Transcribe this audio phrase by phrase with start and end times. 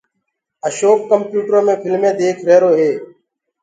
[0.67, 2.91] اشوڪ ڪمپيوٽرو مي ڦلمينٚ ديک ريهرو هي